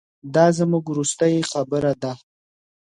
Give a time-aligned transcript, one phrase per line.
[0.35, 2.13] دا زموږ وروستۍ خبره ده.